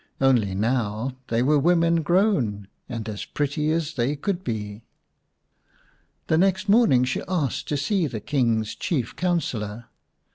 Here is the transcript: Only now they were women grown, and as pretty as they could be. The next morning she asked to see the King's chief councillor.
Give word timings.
Only 0.19 0.55
now 0.55 1.15
they 1.27 1.43
were 1.43 1.59
women 1.59 2.01
grown, 2.01 2.67
and 2.89 3.07
as 3.07 3.23
pretty 3.23 3.69
as 3.69 3.93
they 3.93 4.15
could 4.15 4.43
be. 4.43 4.81
The 6.25 6.39
next 6.39 6.67
morning 6.67 7.03
she 7.03 7.21
asked 7.27 7.67
to 7.67 7.77
see 7.77 8.07
the 8.07 8.19
King's 8.19 8.73
chief 8.73 9.15
councillor. 9.15 9.85